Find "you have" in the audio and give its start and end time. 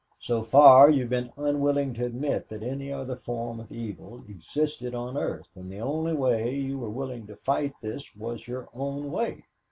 0.89-1.11